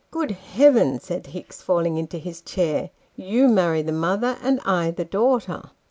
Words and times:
Good 0.09 0.31
Heaven!" 0.31 0.99
said 0.99 1.27
Hicks, 1.27 1.61
falling 1.61 1.95
into 1.95 2.17
his 2.17 2.41
chair:" 2.41 2.89
You 3.33 3.47
marry 3.47 3.83
the 3.83 3.91
mother, 3.91 4.35
and 4.43 4.59
I 4.65 4.89
the 4.89 5.05
daughter 5.05 5.69